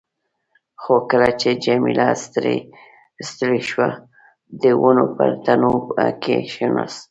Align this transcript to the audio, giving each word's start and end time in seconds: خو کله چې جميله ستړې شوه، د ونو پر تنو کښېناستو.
خو 0.81 0.93
کله 1.09 1.29
چې 1.41 1.49
جميله 1.65 2.07
ستړې 3.29 3.59
شوه، 3.69 3.89
د 4.61 4.63
ونو 4.81 5.05
پر 5.15 5.29
تنو 5.45 5.73
کښېناستو. 6.23 7.05